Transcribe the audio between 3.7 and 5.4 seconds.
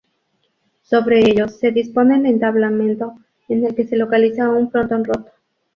que se localiza un Frontón Roto.